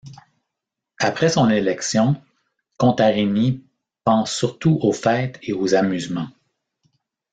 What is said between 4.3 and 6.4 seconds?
surtout aux fêtes et aux amusements.